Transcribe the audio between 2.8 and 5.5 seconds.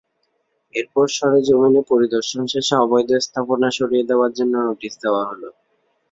অবৈধ স্থাপনা সরিয়ে নেওয়ার জন্য নোটিশ দেওয়া হলো।